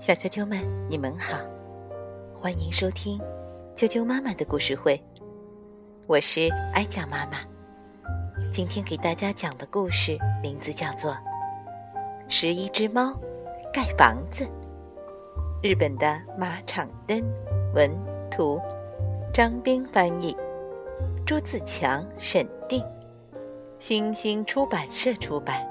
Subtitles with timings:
[0.00, 1.38] 小啾啾们，你们好，
[2.34, 3.18] 欢迎收听
[3.76, 4.98] 啾啾妈妈的故事会。
[6.06, 7.40] 我是哀酱妈妈，
[8.52, 11.12] 今天给大家讲的故事名字叫做
[12.26, 13.12] 《十一只猫
[13.70, 14.44] 盖房子》。
[15.62, 17.22] 日本的马场灯
[17.74, 17.90] 文
[18.30, 18.58] 图，
[19.34, 20.34] 张斌翻译，
[21.26, 22.82] 朱自强审定，
[23.78, 25.67] 新星出版社出版。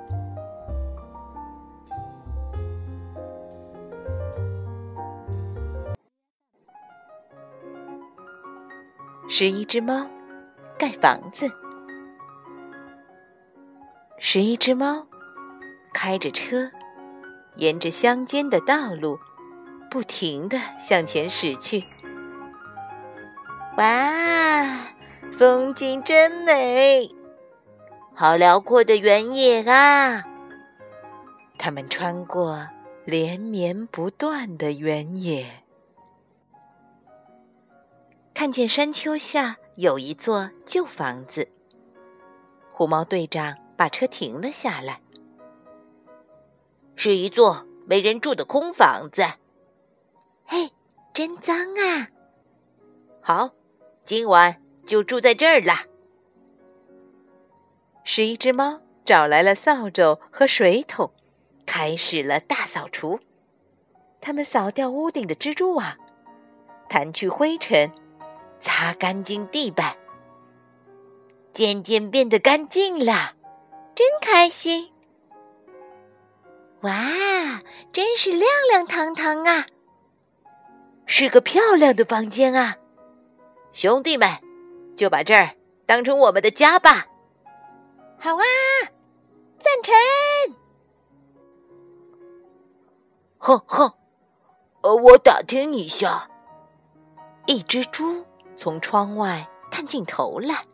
[9.39, 10.09] 十一只猫
[10.79, 11.47] 盖房子。
[14.17, 15.05] 十一只猫
[15.93, 16.71] 开着车，
[17.57, 19.19] 沿着乡间的道路，
[19.91, 21.83] 不停的向前驶去。
[23.77, 24.75] 哇，
[25.37, 27.07] 风景真美，
[28.15, 30.23] 好辽阔的原野啊！
[31.59, 32.67] 他们穿过
[33.05, 35.66] 连绵不断的原野。
[38.37, 41.49] 看见山丘下有一座旧房子，
[42.71, 45.01] 虎猫队长把车停了下来。
[46.95, 49.23] 是一座没人住的空房子。
[50.45, 50.71] 嘿，
[51.15, 52.09] 真脏啊！
[53.21, 53.49] 好，
[54.05, 55.73] 今晚就住在这儿了。
[58.03, 61.11] 十一只猫找来了扫帚和水桶，
[61.65, 63.19] 开始了大扫除。
[64.21, 65.97] 他们扫掉屋顶的蜘蛛网，
[66.87, 67.91] 弹去灰尘。
[68.67, 69.95] 擦干净地板，
[71.53, 73.33] 渐渐变得干净了，
[73.95, 74.91] 真开心！
[76.81, 76.91] 哇，
[77.93, 79.67] 真是亮亮堂堂啊！
[81.05, 82.75] 是个漂亮的房间啊！
[83.71, 84.29] 兄弟们，
[84.97, 85.55] 就把这儿
[85.85, 87.07] 当成我们的家吧！
[88.19, 88.43] 好啊，
[89.59, 89.95] 赞成！
[93.37, 93.93] 哼哼，
[94.81, 96.29] 呃，我打听一下，
[97.45, 98.26] 一只猪。
[98.57, 100.65] 从窗外探进头来。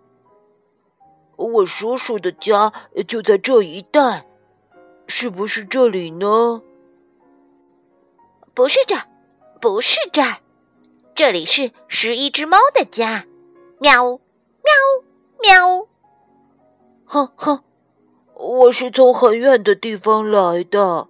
[1.36, 2.72] 我叔叔的家
[3.08, 4.26] 就在这一带，
[5.08, 6.62] 是不是这里呢？
[8.54, 9.08] 不是这儿，
[9.60, 10.38] 不是这儿，
[11.16, 13.26] 这里是十一只猫的家。
[13.80, 14.20] 喵，喵，
[15.42, 15.88] 喵。
[17.06, 17.64] 哼哼，
[18.34, 21.08] 我是从很远的地方来的，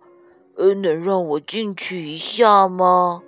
[0.55, 3.21] 呃，能让我进去一下吗？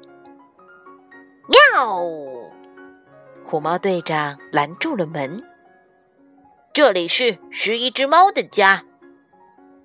[1.48, 2.02] 喵。
[3.48, 5.44] 虎猫队长拦住了门。
[6.74, 8.84] 这里是十一只猫的家。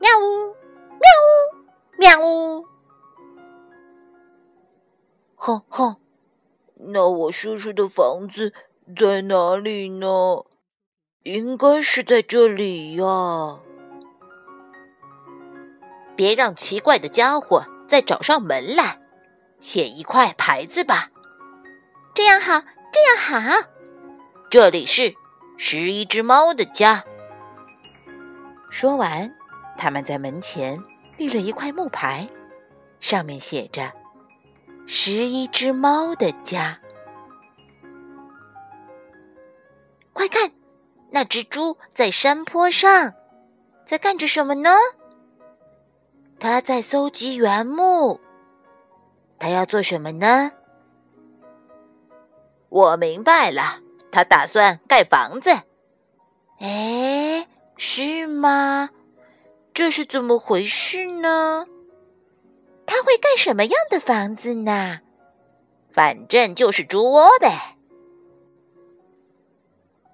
[0.01, 0.57] 喵呜，
[0.99, 1.37] 喵呜，
[1.99, 2.67] 喵呜。
[5.37, 5.97] 哼哼，
[6.75, 8.55] 那我叔叔的房子
[8.99, 10.07] 在哪里呢？
[11.25, 13.61] 应该是在这里呀。
[16.17, 19.03] 别让奇怪的家伙再找上门来，
[19.61, 21.11] 写一块牌子吧。
[22.15, 22.63] 这样好。
[23.03, 23.67] 这样好，
[24.51, 25.15] 这里是
[25.57, 27.03] 十一只猫的家。
[28.69, 29.35] 说完，
[29.79, 30.79] 他们在门前
[31.17, 32.29] 立了一块木牌，
[33.01, 33.91] 上面写着
[34.87, 36.79] “十一只猫的家”。
[40.13, 40.53] 快看，
[41.11, 43.15] 那只猪在山坡上，
[43.87, 44.77] 在干着什么呢？
[46.39, 48.21] 它在搜集原木。
[49.39, 50.53] 它要做什么呢？
[52.71, 55.51] 我明白了，他打算盖房子。
[56.61, 58.91] 哎，是吗？
[59.75, 61.67] 这是怎么回事呢？
[62.87, 65.01] 他会盖什么样的房子呢？
[65.93, 67.77] 反正就是猪窝呗。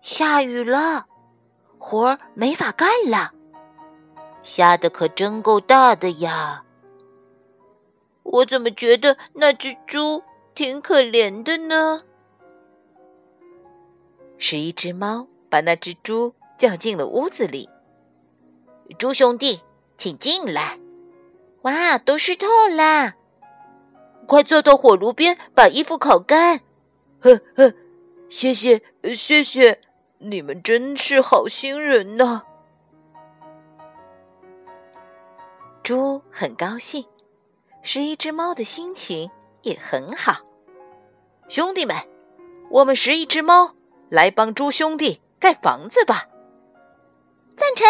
[0.00, 1.06] 下雨了，
[1.78, 3.32] 活儿没法干了。
[4.42, 6.64] 下的可真够大的呀！
[8.22, 10.22] 我怎么觉得那只猪
[10.54, 12.02] 挺可怜的呢？
[14.38, 17.68] 十一只猫把那只猪叫进了屋子里。
[18.98, 19.60] 猪兄弟，
[19.96, 20.78] 请进来！
[21.62, 23.14] 哇，都湿透了！
[24.26, 26.60] 快坐到火炉边，把衣服烤干。
[27.20, 27.72] 呵呵，
[28.28, 28.82] 谢谢
[29.14, 29.80] 谢谢，
[30.18, 32.42] 你们真是好心人呐！
[35.82, 37.04] 猪很高兴，
[37.82, 39.30] 十一只猫的心情
[39.62, 40.40] 也很好。
[41.48, 41.96] 兄弟们，
[42.70, 43.75] 我们十一只猫。
[44.08, 46.28] 来帮猪兄弟盖房子吧！
[47.56, 47.86] 赞成！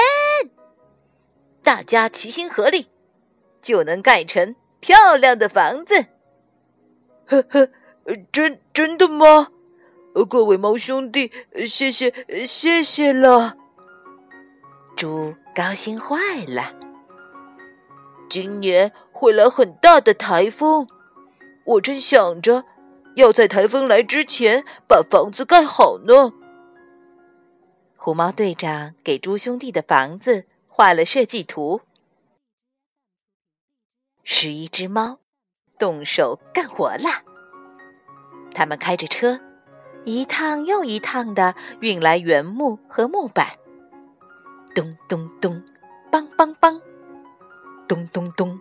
[1.62, 2.88] 大家齐心合力，
[3.60, 6.06] 就能盖成漂亮的房子。
[7.26, 7.68] 呵呵，
[8.30, 9.48] 真真的吗？
[10.30, 11.32] 各位猫兄弟，
[11.68, 12.14] 谢谢
[12.46, 13.56] 谢谢了。
[14.96, 16.16] 猪高兴坏
[16.46, 16.74] 了。
[18.30, 20.88] 今年会来很大的台风，
[21.64, 22.64] 我正想着
[23.16, 26.32] 要在台风来之前把房子盖好呢。
[27.96, 31.80] 虎猫队长给猪兄弟的房子画了设计图。
[34.22, 35.18] 十一只猫
[35.78, 37.22] 动手干活啦！
[38.54, 39.40] 他们开着车，
[40.04, 43.58] 一趟又一趟的运来原木和木板。
[44.74, 45.62] 咚咚咚，
[46.12, 46.80] 梆梆梆，
[47.88, 48.60] 咚咚咚，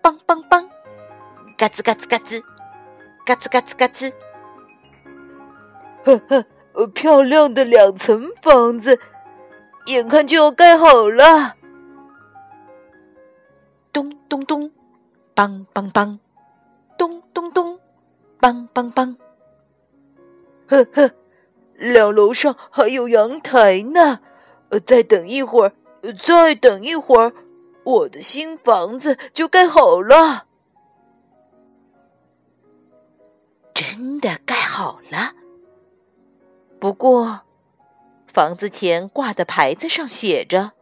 [0.00, 0.68] 梆梆梆，
[1.56, 2.42] 嘎吱嘎吱嘎吱，
[3.24, 4.12] 嘎吱嘎吱嘎吱。
[6.04, 8.98] 呵呵，漂亮的两层房子，
[9.86, 11.56] 眼看就要盖好了。
[13.92, 14.70] 咚咚咚。
[15.32, 16.18] 梆梆梆，
[16.98, 17.78] 咚咚咚，
[18.40, 19.16] 梆梆梆。
[20.68, 21.10] 呵呵，
[21.76, 24.20] 两楼上还有阳台呢。
[24.84, 25.72] 再等一会儿，
[26.22, 27.32] 再等一会儿，
[27.84, 30.44] 我的新房子就盖好了。
[33.80, 35.32] 真的盖好了。
[36.78, 37.46] 不过，
[38.26, 40.72] 房子前挂的牌子上写着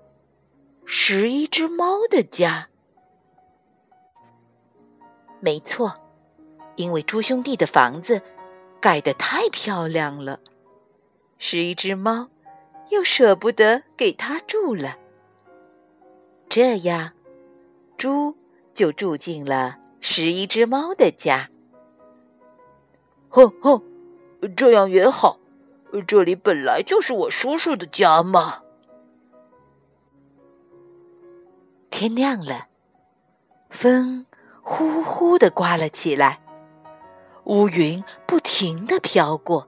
[0.85, 2.71] “十一只猫的家”。
[5.39, 5.95] 没错，
[6.75, 8.21] 因为猪兄弟的房子
[8.81, 10.41] 盖得太漂亮了，
[11.39, 12.29] 十一只猫
[12.91, 14.97] 又舍不得给他住了。
[16.49, 17.13] 这样，
[17.97, 18.37] 猪
[18.75, 21.49] 就住进了十一只猫的家。
[23.29, 23.83] 哼哼，
[24.57, 25.39] 这样也好，
[26.07, 28.63] 这里本来就是我叔叔的家嘛。
[31.91, 32.69] 天亮了，
[33.71, 34.25] 风。
[34.71, 36.43] 呼呼的刮了起来，
[37.45, 39.67] 乌云不停的飘过，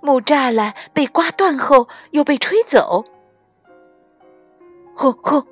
[0.00, 3.04] 木栅栏被刮断后又被吹走。
[4.96, 5.46] 呵呵，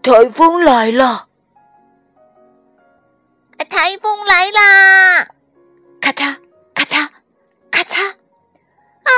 [0.00, 1.28] 台风来了！
[3.68, 5.34] 台风来啦！
[6.16, 6.40] 咔嚓
[6.74, 7.08] 咔嚓
[7.70, 8.10] 咔嚓！
[9.04, 9.10] 啊，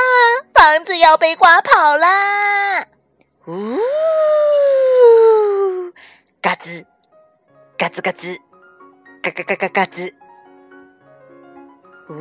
[0.52, 2.86] 房子要被刮跑啦！
[3.46, 3.78] 呜，
[6.42, 6.84] 嘎吱。
[7.78, 8.36] 嘎吱嘎吱，
[9.22, 10.12] 嘎嘎嘎嘎嘎吱，
[12.08, 12.14] 呜！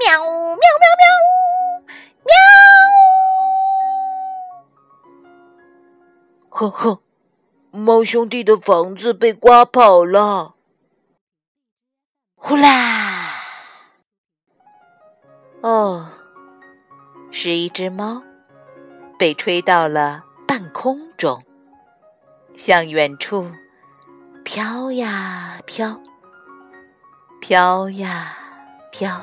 [0.00, 1.28] 喵呜喵喵喵呜
[2.26, 2.34] 喵！
[6.48, 7.00] 呵呵，
[7.70, 10.55] 猫兄弟的房子被刮跑了。
[12.48, 13.42] 呼啦！
[15.62, 16.06] 哦，
[17.32, 18.22] 是一只猫
[19.18, 21.42] 被吹到了半空中。
[22.54, 23.50] 向远处
[24.44, 26.00] 飘呀飘，
[27.40, 28.38] 飘呀
[28.92, 29.20] 飘。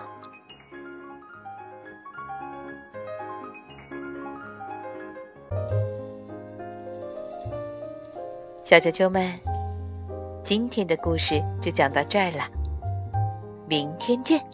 [8.65, 9.39] 小啾啾们，
[10.43, 12.43] 今天的故事就讲到这儿了，
[13.73, 14.52] 明天见。